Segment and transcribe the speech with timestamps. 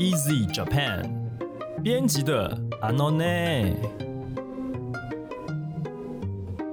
[0.00, 1.04] Easy Japan
[1.82, 3.74] 编辑的 Anone，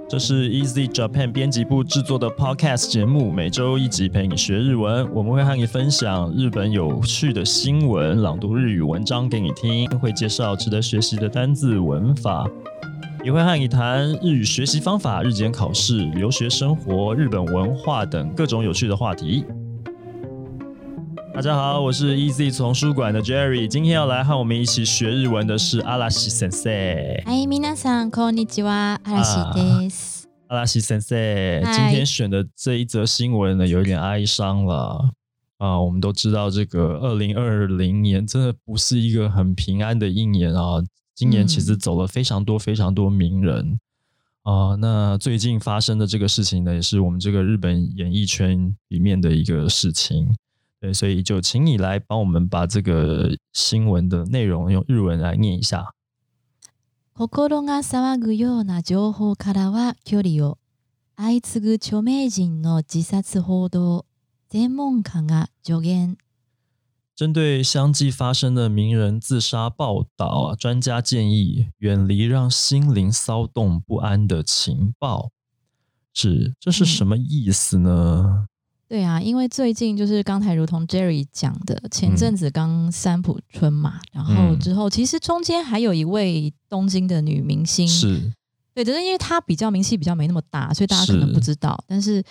[0.08, 5.14] 这是 Easy Japan 编辑部制作的 Podcast 节目，每周一集陪你学日文。
[5.14, 12.50] 我们会和你分享日本有趣的新闻，朗读日语文章给你听，会介绍值得学习的单字文法，
[13.26, 19.44] 也会和你谈日语学习方法、日检考试、留学生活、日本文化等各种有趣的话题。
[21.37, 26.73] 大家好，我是 Easy 丛书馆的 Jerry，今天要来和我们一起学日文的是阿拉西先生。
[27.25, 30.25] 嗨，皆さんこんにちは、阿拉西です。
[30.49, 31.17] 阿拉西先生，
[31.65, 35.11] 嗨今天选的这一则新闻呢，有一点哀伤了
[35.59, 35.79] 啊。
[35.81, 40.83] 我们都知道，这个二零二零年真的不是一个很平安的一年啊。
[41.15, 43.79] 今年其实走了非常多非常多名人
[44.45, 44.77] 啊。
[44.79, 50.35] 那最近发生的这个事情呢，也是我们这个日本演艺圈里面的一个事情。
[50.81, 55.95] 对，所以就请你来帮我们把这个新闻的内容用日文来念一下。
[57.15, 60.59] 心が騒ぐような情報からは距離を。
[61.17, 64.07] 相次ぐ著名人の自殺報道。
[64.51, 66.17] 専門家が助言。
[67.15, 75.31] 针对相继发生的名人自杀报道啊，专家建议远离让心灵骚动不安的情报。
[76.13, 78.49] 是，这是什么意思呢？
[78.88, 84.60] 对啊，因为最近就是刚才如同 Jerry 讲的，前阵子刚三浦春马，然后嗯。
[84.60, 88.32] 之后其实中间还有一位东京的女明星，是，
[88.74, 91.78] 对，只是因为她比较名气比较没那么大，所以大家可能不知道。
[91.86, 92.24] 但是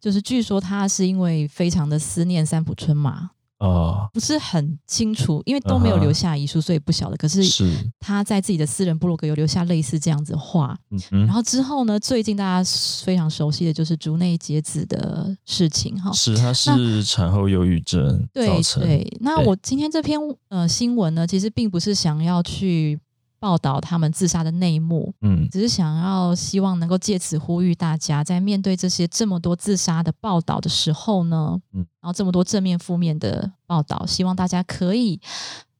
[0.00, 7.16] 就是据说她是因为非常的思念三浦春马，啊，不是很清楚，因为都没有留下遗书，所以不晓得。
[7.18, 10.74] 可是是，他在自己的私人部落格有留下类似这样子的话。
[10.90, 12.70] 嗯哼，然后之后呢，最近大家
[13.04, 16.10] 非常熟悉的就是竹内结子的事情哈。
[16.12, 18.82] 是，它是产后忧郁症对造成。
[18.82, 22.98] 对，那我今天这篇呃新闻呢，其实并不是想要去
[23.40, 25.48] 报道他们自杀的内幕，嗯。
[25.50, 31.84] 只是想要希望能够借此呼吁大家，在面对这些这么多自杀的报道的时候呢，嗯。
[32.00, 35.18] 然后这么多正面负面的报道，希望大家可以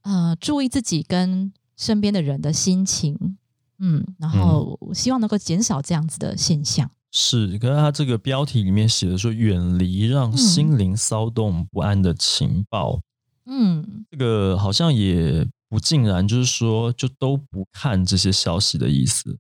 [0.03, 3.37] 呃注意自己跟身边的人的心情，
[3.79, 6.91] 嗯，然后希望能够减少这样子的现象。
[7.13, 13.01] 是，可是他这个标题里面写的说，远离让嗯心灵骚动不安的情报。
[13.47, 19.39] 嗯，这个好像也不尽然，就是说就都不看这些消息的意思。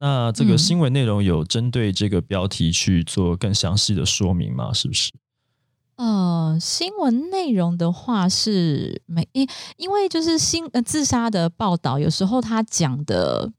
[0.00, 4.72] 那这个嗯新闻内容有针对这个标题去做更详细的说明吗？
[4.72, 5.12] 是不是？
[5.96, 9.46] 呃，新闻内容的话是没因
[9.76, 13.52] 因为就是新呃自杀的报道，有时候他讲的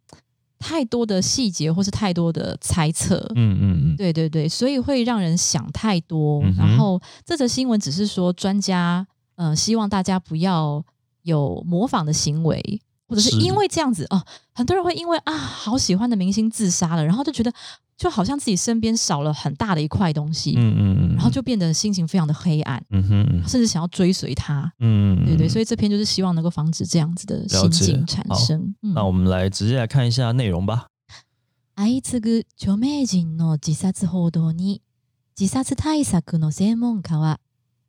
[0.57, 6.41] 太多的细节或是太多的猜测，嗯嗯嗯，对对对，所以会让人想太多。
[6.43, 9.05] 嗯然后这则新闻只是说专家
[9.35, 10.81] 呃希望大家不要
[11.28, 12.80] 有模仿的行为。
[13.06, 17.52] 或者是是因为这样子哦，很多人会因为啊好喜欢的明星自杀了，然后就觉得
[17.98, 22.82] 就好像自己身边少了很大的一块东西，嗯嗯嗯，然后就变得心情非常的黑暗。
[22.88, 24.72] 嗯哼嗯甚至想要追随他。
[24.80, 28.74] 嗯，对对，所以以这篇就是希望能够防止这样子的心了解境产生。
[28.80, 30.86] 嗯那我们来直接来看一下内容吧。
[31.76, 34.80] 相次ぐ著名人の自殺報道に
[35.38, 37.38] 自殺対策の専門家は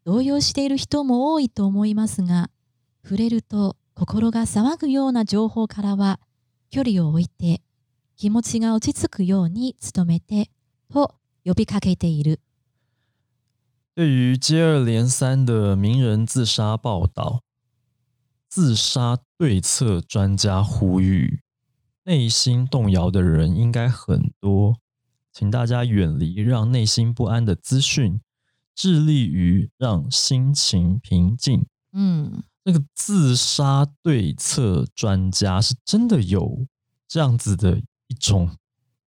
[0.03, 2.49] 動揺している人も多いと思いますが
[3.03, 6.19] 触れると心が騒ぐような情報からは
[6.69, 7.61] 距離を置いて
[8.17, 10.49] 気持ちが落ち着くように努めて
[10.91, 12.39] と呼びかけている。
[13.95, 17.43] 对于接二连三的名人自杀报道，
[18.49, 21.41] 自杀对策专家呼吁，
[22.03, 24.75] 内心动摇的人应该很多，
[25.31, 28.19] 请大家远离让内心不安的资讯，
[28.75, 31.65] 致力于让心情平静。
[31.93, 36.64] 嗯， 那个自杀对策专家是真的有
[37.08, 37.76] 这样子的
[38.06, 38.48] 一种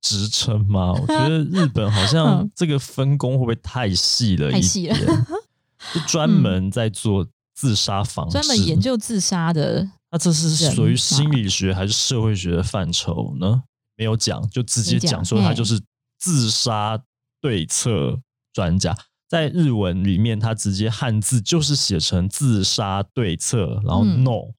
[0.02, 0.92] 职称吗？
[0.92, 4.62] 我觉得日本好 像嗯这个分工会不会太细了一点？
[4.62, 5.28] 太细了
[5.94, 7.26] 就专门在做
[7.56, 8.78] 自杀防治，专门研。
[8.80, 13.64] 究自杀的那这是属于心理学还是社会学的范畴呢？
[13.96, 15.80] 没有讲，就直接讲讲说他就是
[16.20, 17.02] 自杀
[17.40, 18.20] 对策
[18.52, 18.94] 专家。
[19.28, 24.54] 在日文里面，它直接汉字就是写成自杀对策，然后嗯 no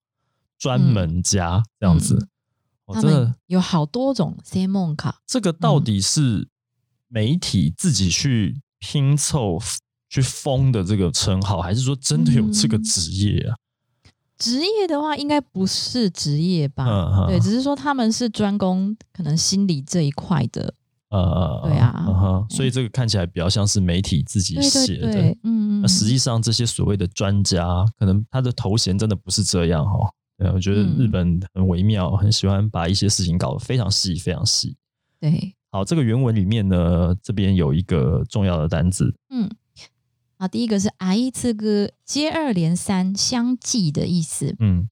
[0.58, 2.28] 专门家这样子。
[2.86, 6.48] 哦，他真的们，有好多种 C 梦卡，这个到底是
[7.08, 9.58] 媒体自己去拼凑、
[10.08, 13.56] 去封的这个称号，还是说真的有这个嗯职业啊？
[14.36, 16.84] 职业的话应该不是职业吧？
[16.84, 20.74] 嗯嗯对，只是说他们是专攻可能心理这一块的
[21.14, 25.12] 呃，对啊嗯哼所以这个看起来比较像是媒体自己写的。
[25.12, 30.10] 对对，嗯嗯，那实际上，这些所谓的专家，可能他的头衔真的不是这样哈。
[30.36, 34.76] 对，我觉得嗯日本很微妙，很喜欢把一些事情搞得非常细，非常细。
[35.20, 39.48] 对，好，这个原文里面呢，这边有一个重要的单字，嗯。
[40.36, 44.56] 好，第一个是“挨这个接二连三、相继”的意思。
[44.58, 44.88] 嗯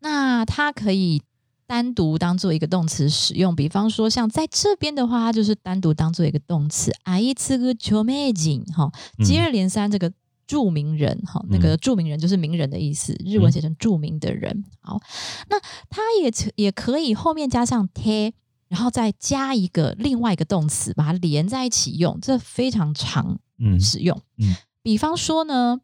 [0.00, 1.20] 那它可以
[1.66, 6.92] 单独当做一个动词使用，比方说像在这边的话，它就是单独当做一个动词。
[7.04, 10.12] 挨这个求美景哈，嗯接二连三这个
[10.46, 14.64] 著名人哈，那个著名人就是名人的意思，日文写成著名的人。
[14.80, 15.00] 好，
[15.48, 15.58] 那
[15.90, 18.32] 它也也可以后面加上 te，
[18.68, 24.20] 然后再加一个另外一个动词，把它连在一起用，这非常常嗯使用。
[24.38, 25.80] 嗯比方说呢，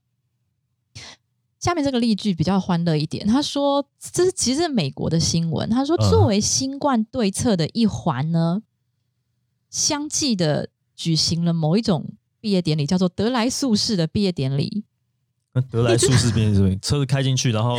[1.62, 3.25] 下面这个例句比较欢乐一点。
[3.25, 5.70] 他说，这是其实是美国的新闻。
[5.70, 8.62] 他说，嗯作为新冠对策的一环呢，
[9.70, 14.82] 相继的举行了某一种毕业典礼，叫做德莱素式的毕业典礼。
[15.53, 17.76] 那德莱素是边是车子开进去，然后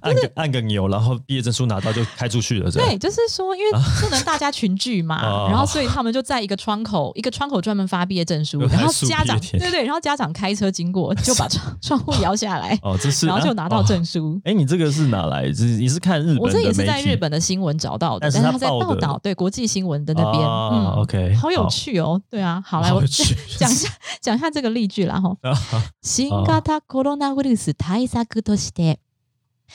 [0.00, 14.40] 按个按个钮，然后毕业证书拿到就开出去了，这样对，就是说，因为 不能大家群聚嘛，哦 然后所以他们就在一个窗口，一个窗口专门发毕业证书，就 然后还素家长毕业典对对，然后家长开车经过，就把窗窗户摇下来，哦，这是然后就啊拿到哦证书。
[14.44, 15.50] 哎、你这个是哪来？
[15.52, 22.20] 这你是看日本的我这也是媒体在日本的新闻找到的，但是他但是他在报的报道对国际新闻的那边，哦嗯 OK，好有好趣哦。
[22.30, 23.88] 对啊，好来我好有趣讲一下
[24.20, 25.36] 讲一下这个例句啦哈。
[25.42, 25.54] 啊
[26.02, 26.44] 新型
[26.86, 28.98] コロナウイルス対策として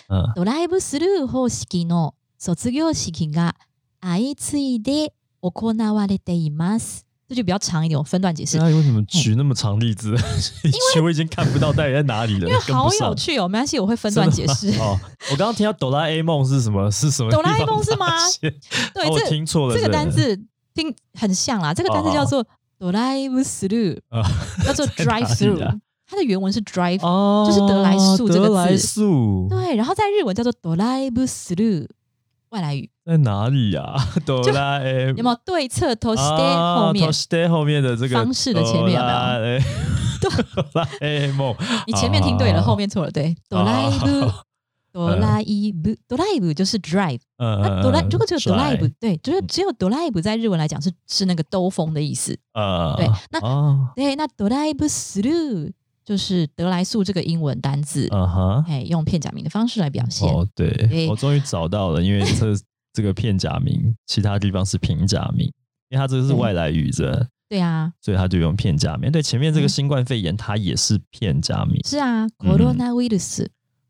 [0.08, 3.54] 嗯ドライブスルー方式の卒業式が
[4.00, 7.04] 相次いで行われています。
[7.26, 8.66] 这句比较长一点，我分段解释对。
[8.70, 10.10] 啊，为什么举那么长例子？
[10.62, 15.00] 因为 我已经看不到到底在哪里了，因为好有趣哦，没关系，我会分段解释哦，
[15.30, 16.90] 我刚刚听到哆啦 A 梦是什么？
[16.90, 17.42] 是什么地哆？
[17.42, 18.06] 啦 A 梦是吗？
[18.40, 19.74] 对，哦听错了。
[19.74, 20.38] 这个是单字
[20.74, 22.44] 听很像啦，这个单字哦叫做
[22.78, 24.22] drive through，啊
[24.66, 25.74] 叫做 drive through，啊？
[26.06, 31.86] 它的原文是 drive，哦，就是德莱素这个字德莱素对，然后在日文叫做 drive through，
[32.50, 32.90] 外来语。
[33.04, 33.94] 在哪里呀？
[34.24, 39.58] 哆啦 A 有没有对策 to stay 啊后面？stay 后面的这个方式的前面有没有？
[39.58, 39.60] 有？
[40.54, 41.54] 哆啦 A 梦，
[41.86, 44.32] 你前面听对了，好后面错了，对，drive。
[44.92, 55.72] 哆啦 A 不，drive 就是 drive，嗯那哆啦如果只有 drive drive，对，就是只有 drive 在日文来讲是是那个兜风的意思，呃，对那哦，对，那 drive through
[56.03, 60.27] 就是德莱素这个英文单字，嗯哼，哎，用片假名的方式来表现。
[60.27, 62.47] 哦，对对我终于找到了，因为这
[62.93, 65.45] 这个片假名，其他地方是平假名，
[65.89, 69.11] 因为它这个是对外来语着，对啊，所以它就用片假名。
[69.11, 71.79] 对，前面这个嗯新冠肺炎，它也是片假名。
[71.85, 73.47] 是啊，coronavirus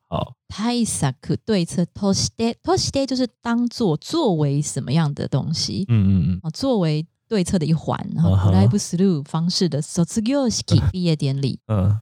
[0.09, 1.13] 好，対策
[1.45, 11.97] 对策としてとして就是当做作为什么样的东西嗯嗯嗯，啊，作为 对策的一环，然后嗯哼 drive through 方式的卒業式毕业典礼， 嗯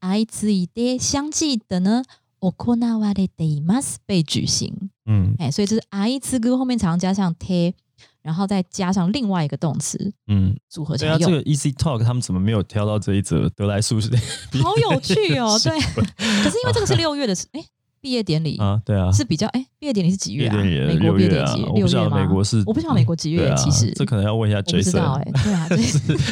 [0.00, 2.02] 相次いで相继的呢。
[2.40, 7.72] 行われています被举行，嗯哎，所以这是相次ぐ后面常常加上 te，
[8.20, 14.10] 然后再加上另外一个动词嗯，组合起来，用，对啊这个 Easy Talk 他们怎么没有挑到这一则德莱素是？
[14.62, 15.58] 好有趣哦。
[15.58, 16.06] 对， 新闻
[16.44, 17.64] 可是因为这个是六月的，哎，
[18.01, 20.55] 毕业典礼啊，对啊，是比较哎，毕业典礼是几月啊？
[20.57, 22.09] 美国毕业典礼六月啊，我六不知道？
[22.09, 25.21] 美国是，我不知道美国几月啊其实这可能要问一下我不知道 Jason。
[25.21, 25.67] 哎，对啊，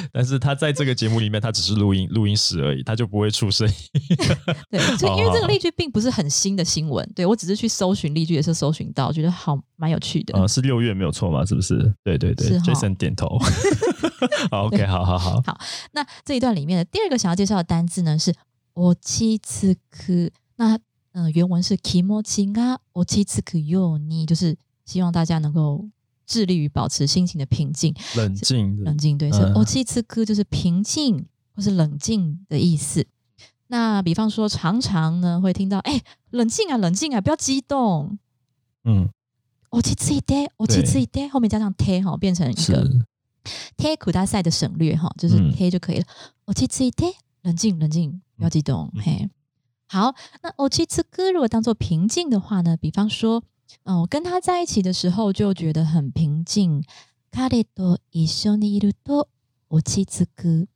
[0.14, 3.74] 但是他在这个节目里面，他只是录音录音室而已，他就不会出声音。
[4.72, 10.40] 对，所以 因为这个例句并不是很新的新闻，对我只是去搜寻例句也是搜寻到，觉得好蛮有趣的。
[10.40, 11.46] 啊，是六月没有错嘛？
[11.46, 11.94] 是不是？
[12.04, 13.38] 对对对，Jason 点头。
[14.52, 15.42] 好，OK，好好好。
[15.46, 15.60] 好
[15.92, 18.34] 那这一段里面的第二个想要介绍的单字呢是
[18.74, 19.40] “おち
[21.18, 24.56] つく”，那呃原文是 “kimochi ga o c h i t s k yo ni”，就是
[24.86, 25.90] 希望大家能够
[26.26, 27.94] 致力于保持心情的平静。
[28.16, 33.06] 冷静冷，静，对，是嗯 o c h i t s k 就是平静或是冷静的意思。
[33.70, 38.18] 那比方说，常常呢会听到，哎、冷静啊，冷静啊，不要激动。
[38.86, 39.10] 嗯，
[39.72, 42.90] 我去自己的，我去自己的，后面加上 te 哈，变成一个
[43.76, 46.06] te 苦大赛的省略哈，就是嗯 te 就可以了。
[46.46, 47.06] 我去自己的，
[47.42, 48.90] 冷静冷静，不要激动。
[48.96, 49.30] 嗯嘿，
[49.87, 53.43] 好，那我去吃歌如果当做平静的话呢，比方说，
[53.85, 56.83] 嗯、我跟他在一起的时候就觉得很平静。
[57.31, 59.29] 彼と一緒にいると
[59.69, 60.67] 落ち着く。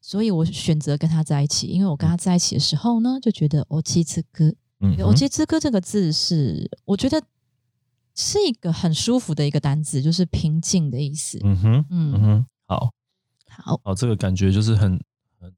[0.00, 4.56] 所以我选择跟他在一起，因为我跟他在一起的时候呢，就觉得落ち着く。
[4.80, 7.22] 嗯哼，对我其实“知歌”这个字是，我觉得
[8.16, 11.38] 是一个很舒服的一个单字，就是平静的意思。
[11.44, 12.90] 嗯哼，嗯嗯，哼，好
[13.48, 15.00] 好，好，这个感觉就是很很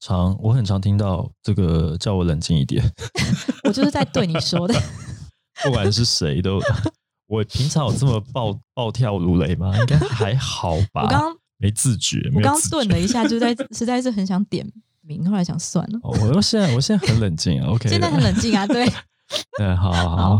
[0.01, 2.83] 常，我很常听到这个叫我冷静一点，
[3.65, 4.75] 我就是在对你说的。
[5.63, 6.61] 不管是谁都。
[7.27, 9.75] 我平常有这么暴暴跳如雷吗？
[9.79, 11.05] 应该还好吧。
[11.05, 12.19] 我刚刚 没自觉。
[12.35, 14.65] 我刚没有自觉顿了一下，就在实在是很想点
[15.01, 15.99] 名，后来想算了。
[16.03, 18.87] 哦，我现在我现在很冷静啊，OK，现在很冷静啊，对，
[19.59, 20.37] 嗯，好好好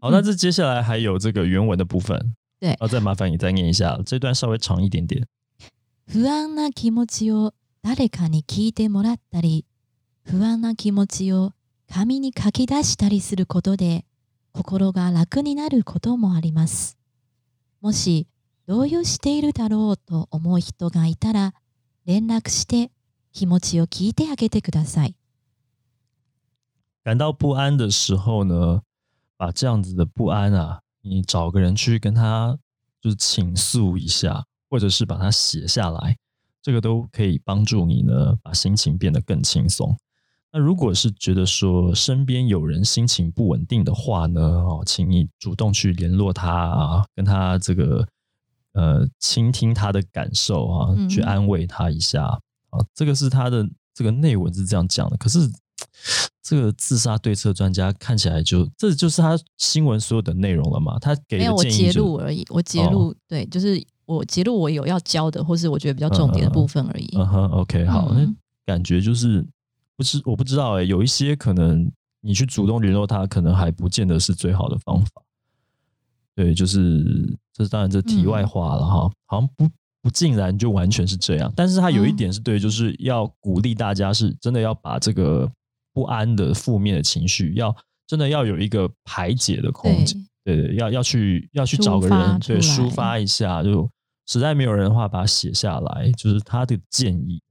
[0.00, 5.24] 好，那这接下来还有这个原文的部分，对啊，再麻烦你再念一下，这段稍微长一点点。
[6.06, 7.52] 不安な気持ちを
[7.83, 9.65] 誰かに聞いてもらったり、
[10.23, 11.53] 不安な気持ちを
[11.91, 14.05] 紙に書き出したりすることで、
[14.53, 16.97] 心が楽になることもあります。
[17.81, 18.27] もし、
[18.67, 21.53] 動揺しているだろうと思う人がいたら、
[22.05, 22.91] 連絡して
[23.33, 25.15] 気持ちを聞いてあげてください。
[27.03, 28.83] 感到不安的时候呢，
[29.37, 32.59] 把这样子的不安啊，你找个人去跟他
[33.01, 36.19] 就是倾诉一下，或者是把它写下来，
[36.61, 39.97] 这个都可以帮助你呢，把心情变得更轻松。
[40.53, 48.05] 那如果是觉得说身边有人心情不稳定的话呢，哦，请你主动去联络他啊，跟他这个
[48.73, 52.39] 呃倾听他的感受啊，嗯去安慰他一下啊。
[52.93, 55.49] 这个是他的这个内文是这样讲的，可是
[56.43, 60.99] 这个自杀对策专家看起来就这就是他新闻所有的内容了嘛？
[60.99, 63.81] 他给没有，我截的建议就录而已，我截录、对，就是
[64.15, 67.09] 我截录我有要教的，或是我觉得比较重点的部分而已。
[67.15, 69.45] 嗯哼，OK，好，嗯那感觉就是
[69.95, 71.91] 不知我不知道哎、有一些可能
[72.21, 75.21] 你去主动联络他，可能还不见得是最好的方法。
[76.35, 79.69] 对，就是这当然这题外话了哈，好像不
[80.01, 82.15] 不尽然就完全是这样，但是他有一嗯。
[82.15, 85.49] 点是对，就是要鼓励大家是真的要把这个
[85.93, 87.75] 不安的负面的情绪，要
[88.07, 90.17] 真的要有一个排解的空间。
[90.17, 90.27] 对。
[90.43, 93.87] 对，要要去要去找个人对抒发一下，就
[94.25, 97.41] 实在没有人的话，把它写下来，就是他的建议。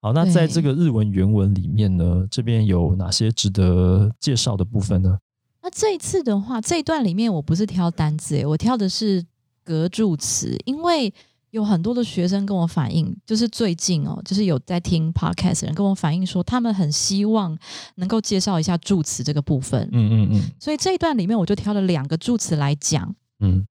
[0.00, 5.18] 好，那在这个日文原文里面呢，这边有哪些值得介绍的部分呢？
[5.62, 9.24] 那这一次的话，这一段里面我不是挑单字，诶，我挑的是
[9.64, 11.12] 格助词，因为
[11.50, 17.58] 有很多的学生跟我反映，就是最近哦，就是有在听 podcast 的人跟我反映说，他们很希望
[17.96, 19.88] 能够介绍一下助词这个部分。
[19.90, 23.12] 嗯嗯嗯所以这一段里面我就挑了两个助词来讲。
[23.40, 23.66] 嗯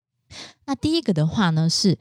[0.66, 1.98] 那第一个的话呢，是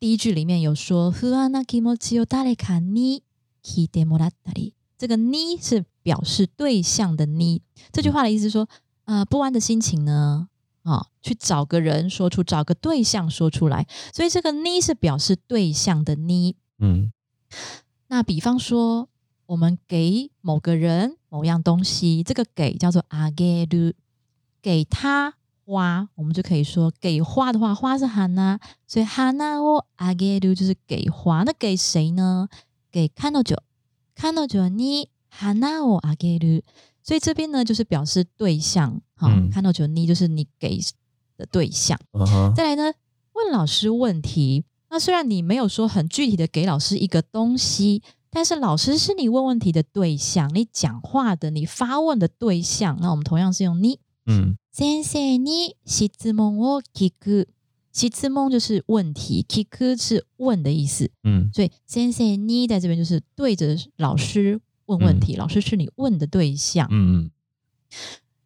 [0.00, 3.22] 第一句里面有说“不安な気持ちを誰かに
[3.62, 7.62] 聞いてもらったり”，这个“に”是表示对象的“に”。
[7.92, 8.68] 这句话的意思是说，
[9.04, 10.48] 呃，不安的心情呢，
[10.82, 13.86] 啊、去找个人说出，找个对象说出来。
[14.12, 16.54] 所以这个“に”是表示对象的“に”。
[16.78, 17.12] 嗯
[18.08, 19.08] 那比方说，
[19.46, 23.94] 我们给某个人某样东西，这个给叫做あげる，
[24.60, 25.34] 给他
[25.66, 31.44] 花，我们就可以说给花的话，花是花，所以花をあげる就是给花。
[31.44, 32.48] 那给谁呢？
[32.90, 33.56] 给彼女，
[34.14, 36.62] 彼女に花をあげる。
[37.02, 40.78] 所以这边呢，就是表示对象，哈、嗯彼女に就是你给
[41.36, 41.98] 的对象。
[42.12, 42.92] 嗯哼再来呢，
[43.32, 44.64] 问老师问题。
[44.90, 52.98] 那虽然你没有说很具体的给老师一个东西，但是老师是你问问题的对象，你讲话的、你发问的对象。
[53.00, 53.98] 那我们同样是用你。
[54.26, 57.48] 嗯 先生に質問を聞く。
[57.94, 66.88] 質問就是问题，聞く是问的意思，嗯所以先生に在这边就是对着老师问问题，老师是你问的对象。
[66.90, 67.30] 嗯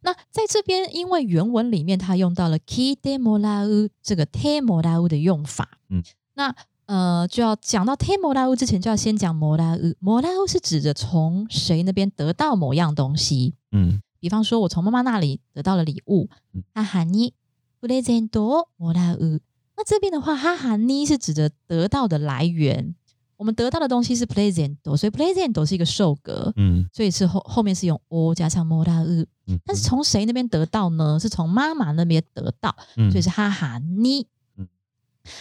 [0.02, 5.08] 那在这边，因为原文里面它用到了 “key de m o r a u” 这个 “te m o r a u”
[5.08, 6.02] 的用法，嗯，
[6.34, 6.52] 那
[6.86, 10.26] 呃就要讲到 “te m o r a u” 之前，就要先讲 m o r a u m o r
[10.26, 17.33] a u 是指着从谁那边得到某样东西，嗯 比方说，我从妈妈那里得到了礼物嗯，哈哈尼
[17.81, 19.39] present o m o r a u
[19.75, 22.93] 那这边的话，哈哈尼是指着得到的来源，
[23.37, 26.87] 我们得到的东西是 present，所以 present 是一个受格，嗯。
[26.93, 29.27] 所以是后后面是用 o 加上 m o r a
[29.65, 31.19] 但是从谁那边得到呢？
[31.19, 33.09] 是从妈妈那边得到，嗯。
[33.09, 34.27] 所以是哈哈尼。
[34.57, 34.67] 嗯。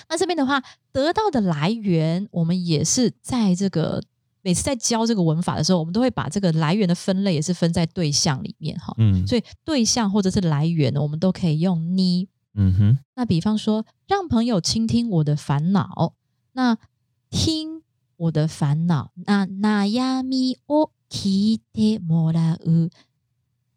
[0.09, 4.03] 那这边的话，得到的来源，我们也是在这个
[4.42, 8.94] 每次在教这个文法的时候，我们都会把这个来源的分类也是分在对象里面哈。
[8.98, 12.28] 嗯所以对象或者是来源，我们都可以用你。
[12.54, 16.14] 嗯哼那比方说，让朋友倾听我的烦恼，
[16.54, 16.78] 那
[17.30, 17.82] 听
[18.18, 22.92] 我的烦恼，那悩みを聞いてもらう。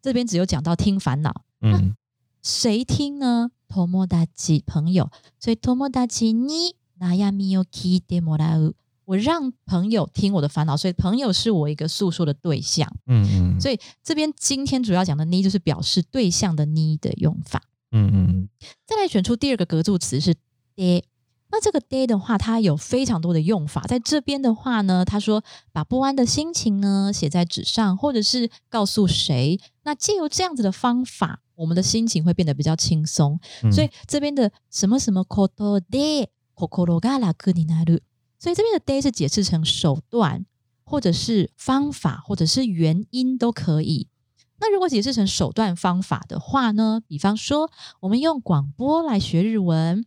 [0.01, 1.95] 这边只有讲到听烦恼，嗯
[2.41, 3.51] 谁听呢？
[3.67, 8.75] 友達朋友，所以友達に悩みを聞いてもらう。
[9.05, 12.87] 我让朋友听我的烦恼，所以朋友是我一个诉说的对象。
[13.07, 17.63] 嗯嗯，所以这边今天主要讲的“你”就是表示对象的“你”的用法。
[17.91, 18.49] 嗯嗯
[18.85, 20.35] 再来选出第二个格助词是
[20.75, 21.03] “de”。
[21.51, 23.81] 那这个 “de” 的话，它有非常多的用法。
[23.87, 29.59] 在这边的话呢，他说把不安的心情呢写在纸上，或者是告诉谁。
[29.81, 33.39] 那借由这样子的方法，我们的心情会变得比较轻松。
[33.63, 38.03] 嗯，所以这边的什么什么ことで心が楽になる。
[38.43, 40.45] 所以这边的 day 是解释成手段，
[40.83, 44.07] 或者是方法，或者是原因都可以。
[44.61, 47.01] 那如果解释成手段方法的话呢？
[47.07, 47.69] 比方说，
[48.01, 50.05] 我们用广播来学日文，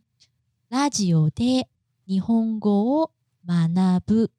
[0.69, 1.65] ラジオで
[2.05, 3.11] 日本語を
[3.47, 4.29] 学ぶ。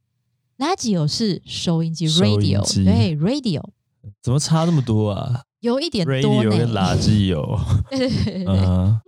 [0.56, 3.60] ラジオ是收音机收音，radio 机对 radio
[4.22, 6.14] 怎么差那么多啊有一点多？
[6.14, 6.80] Radio 跟呢。
[6.80, 7.58] 垃圾油，
[7.90, 9.00] 对对对对对，嗯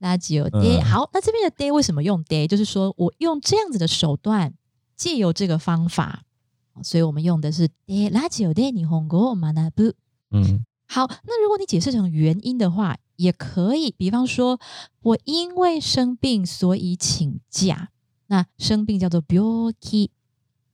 [0.00, 2.46] 垃圾有 day、嗯好，那这边的 day 为什么用 day？
[2.46, 4.54] 就是说我用这样子的手段，
[4.96, 6.22] 借由这个方法，
[6.82, 9.94] 所以我们用的是 day 垃圾有 day 日本語を学ぶ。
[10.30, 13.92] 嗯好，那如果你解释成原因的话，也可以。
[13.92, 14.58] 比方说，
[15.02, 17.90] 我因为生病，所以请假。
[18.26, 20.10] 那生病叫做病気，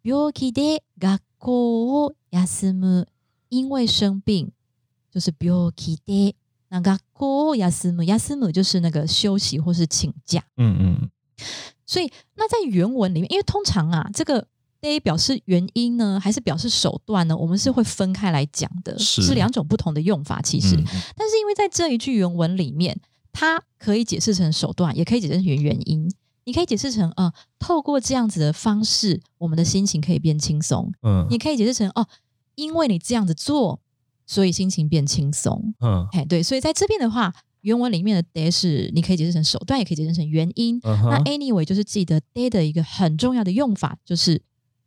[0.01, 3.07] 病気で学校を休む。
[3.51, 4.51] 因为生病
[5.11, 5.99] 就是病気
[6.71, 10.43] で，那学校を休む，休む就是那个休息或是请假。
[10.57, 11.11] 嗯嗯
[11.87, 14.47] 所以，那在原文里面，因为通常啊，这个
[14.81, 17.37] day 表示原因呢，还是表示手段呢？
[17.37, 20.41] 我们是会分开来讲的，是两种不同的用法。
[20.43, 20.85] 其实，嗯
[21.17, 22.99] 但是因为在这一句原文里面，
[23.33, 26.11] 它可以解释成手段，也可以解释成原因。
[26.45, 30.93] 你可以解释成呃，透过这样子的方式，我们的心情可以变轻松。
[31.03, 32.07] 嗯你可以解释成哦，
[32.55, 33.81] 因为你这样子做，
[34.26, 35.74] 所以心情变轻松。
[35.82, 40.80] 嗯哎，对，所以在这边的话，原文里面的 day 是你可以解释成手段，也可以解释成原因。
[40.84, 44.42] 那 anyway 就是记得 day 的一个很重要的用法，就是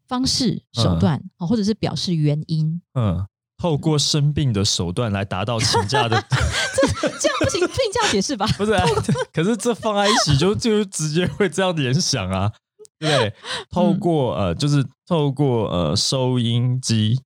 [0.08, 2.80] 方式、手段，哦，或者是表示原因。
[2.94, 3.24] 嗯，
[3.56, 6.20] 透过生病的手段来达到请假的，
[7.20, 8.46] 这样不行，不行这样解释吧？
[8.58, 8.84] 不是啊？
[9.32, 12.52] 可是这放在一起就就直接会这样联想啊，
[12.98, 13.34] 对不对？
[13.70, 17.18] 透过呃，就是透过呃收音机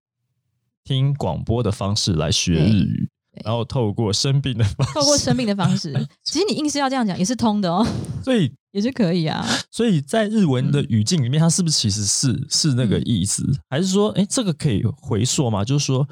[0.88, 3.10] 听广播的方式来学日语，
[3.44, 5.92] 然后透过生病的方式，透过生病的方式，
[6.24, 7.86] 其实你硬是要这样讲也是通的哦，
[8.24, 9.46] 所以 也是可以啊。
[9.70, 13.44] 所以在日文的语境里面，它是不是其实是是那个嗯意思？
[13.68, 15.62] 还是说，哎，这个可以回溯吗？
[15.62, 16.08] 就是说，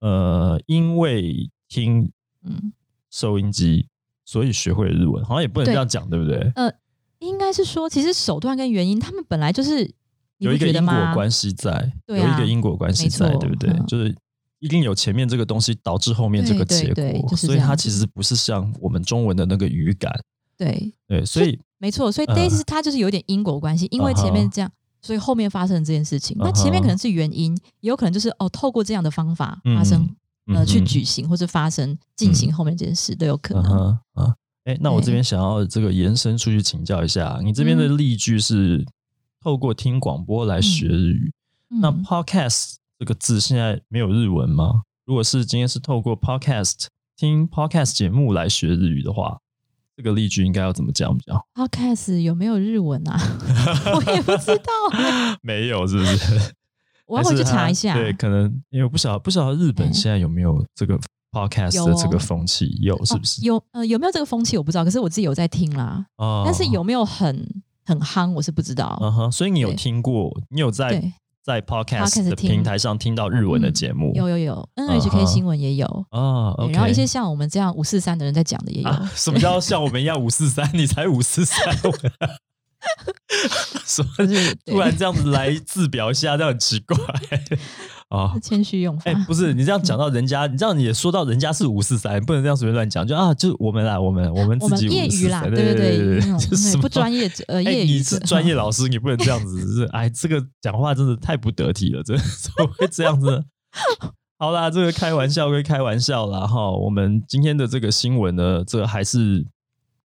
[0.00, 2.10] 呃，因为听
[2.44, 2.72] 嗯，
[3.12, 3.86] 收音机，
[4.24, 6.50] 所以学会了日文，好像也不能对这样讲，对不对？
[6.56, 6.68] 呃
[7.20, 9.88] 应该是说，其实手段跟原因，他们本来就是
[10.40, 10.94] 有一个因果？
[11.14, 13.70] 关系在，对啊有一个因果关系在，对不对？
[13.70, 14.14] 嗯就是
[14.58, 20.12] 一定有前面这个东西导致后面这个结果，对对就是所以它其实不是像我们中文的那个语感，
[20.58, 22.10] 对，对，所以没错。
[22.10, 24.70] 所以嗯 day 是它就是有点因果关系，因为前面这样。
[25.02, 30.06] 所以后面发生这件事情，那前面可能是原因，也有可能就是哦，透过这样的方法发生，
[30.54, 33.98] 呃，去举行或者发生进行后面这件事都有可能。
[34.64, 38.84] 哎，那我这边想要这个延伸出去请教一下，你这边的嗯例句是
[39.42, 41.32] 透过听广播来学日语，
[41.80, 44.82] 那嗯 podcast 这个字现在没有日文吗？
[45.06, 49.38] 如果是今天是透过 podcast 听 podcast 节目来学日语的话，
[49.96, 53.18] 这个例句应该要怎么讲比较好？Podcast 有没有日文啊？
[54.06, 54.72] 我也不知道，
[55.42, 56.52] 没有，是不是？
[57.06, 57.94] 我要回去查一下。
[57.94, 60.98] 对，可能因为我不晓得不晓得日本嗯现在有没有这个
[61.32, 63.40] podcast 的这个哦风气，有是不是？
[63.40, 66.04] 哦、有呃有没有这个风气我不知道，可是我自己有在听啦。
[66.18, 68.96] 哦但是有没有很很夯，我是不知道。
[69.02, 74.12] 嗯哼，所以你有听过，你有在，在 podcast 的平台上听到日文的嗯节目？
[74.14, 75.86] 有有有嗯，NHK 新闻也有。
[76.12, 76.74] 哦对，OK。
[76.74, 78.88] 然后一些像我们这样五四三的人在讲的也有。
[78.88, 80.70] 啊，什么叫像我们一样五四三？
[80.72, 81.58] 你才五四三，
[84.18, 86.96] 就是 突然这样子来自表一下，这样很奇怪
[88.08, 88.34] 啊。
[88.42, 89.10] 谦虚用法。
[89.10, 103.42] 哎、不是你这样讲到人家，你这样也说到人家是五四三，不能这样随便乱讲，就啊，就是我们啦，我们我们自己业余啦，543对对对对就是不专业者呃哎业余你是者专业老师，你不能这样子，是哎，这个讲话真的太不得体了，真的怎么会这样子呢？
[104.38, 109.44] 好啦，这个开玩笑归开玩笑啦，哈，我们今天的这个新闻呢，这个还是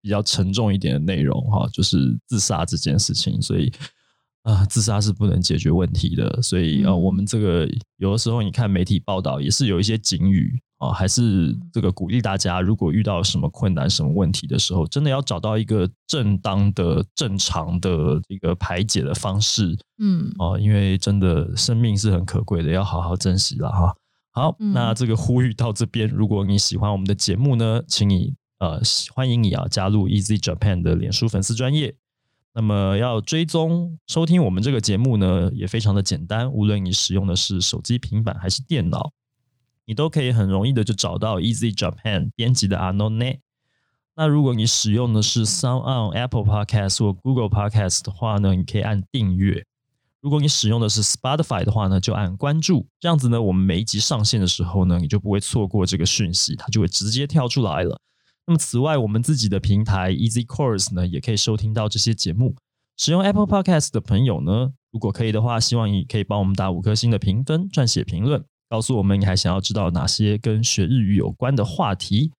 [0.02, 3.72] 比较沉重一点的内容哈，就是自杀这件事情，所以
[4.42, 7.00] 啊、自杀是不能解决问题的，所以呃，嗯。
[7.00, 20.28] 我们这个有的时候你看媒体报道也是有一些警语啊、还是这个鼓励大家，如果遇到什么困难、什么问题的时候，真的要找到一个正当的、正常的这个排解的方式嗯。
[20.40, 23.94] 哦、因为真的生命是很可贵的，要好好珍惜了哈。
[24.32, 24.72] 好，嗯。
[24.72, 28.80] 那这个呼吁到这边，如果你喜欢我们的节目呢，请你呃
[29.12, 31.96] 欢迎你啊加入 Easy Japan 的脸书粉丝专业。
[32.54, 39.10] 那么要追踪收听我们这个节目呢，也非常的简单，无论你使用的是手机、平板还是电脑，
[39.84, 43.40] 你都可以很容易的就找到 Easy Japan 编辑的 Anone。
[44.14, 49.64] 那如果你使用的是 Sound on Apple Podcast 或 Google Podcast 的话呢，你可以按订阅。
[50.20, 52.86] 如果你使用的是 Spotify 的话呢，就按关注。
[53.00, 58.00] 这样子呢，我们每一集上线的时候呢，你就不会错过这个讯息，它就会直接跳出来了。
[58.45, 62.55] 那么此外，我们自己的平台 Easy Course 呢，也可以收听到这些节目。
[62.95, 72.31] 使用 Apple Podcast 的朋友呢，如果可以的话，希望你可以帮我们打五颗星的评分，撰写评论，告诉我们你还想要知道哪些跟学日语有关的话题。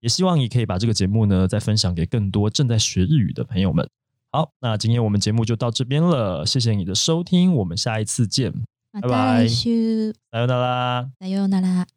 [0.00, 3.88] 也希望你可以把这个节目呢，再分享给更多正在学日语的朋友们。
[4.32, 8.50] 好，那今天我们节目就到这边了，谢谢你的收听，我们下一次见，
[8.90, 10.14] ま拜拜た来週。
[10.32, 11.10] さようなら。
[11.20, 11.95] さようなら。